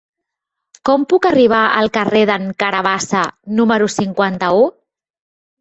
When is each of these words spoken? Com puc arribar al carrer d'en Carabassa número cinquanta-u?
Com 0.89 1.03
puc 1.11 1.27
arribar 1.31 1.59
al 1.81 1.91
carrer 1.99 2.23
d'en 2.31 2.49
Carabassa 2.63 3.21
número 3.61 3.91
cinquanta-u? 3.99 4.67